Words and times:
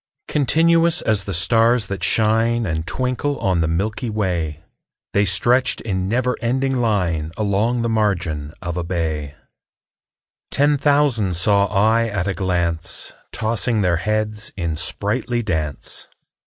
Continuous 0.27 1.03
as 1.03 1.25
the 1.25 1.31
stars 1.33 1.85
that 1.85 2.03
shine 2.03 2.65
And 2.65 2.87
twinkle 2.87 3.37
on 3.37 3.61
the 3.61 3.67
milky 3.67 4.09
way, 4.09 4.63
The 5.13 5.25
stretched 5.25 5.79
in 5.81 6.09
never 6.09 6.35
ending 6.41 6.77
line 6.77 7.31
Along 7.37 7.83
the 7.83 7.89
margin 7.89 8.51
of 8.63 8.77
a 8.77 8.83
bay: 8.83 9.35
Ten 10.49 10.75
thousand 10.75 11.35
saw 11.35 11.67
I 11.67 12.07
at 12.07 12.27
a 12.27 12.33
glance, 12.33 13.13
Tossing 13.31 13.81
their 13.81 13.97
heads 13.97 14.51
in 14.57 14.75
sprightly 14.75 15.43
dance. 15.43 16.07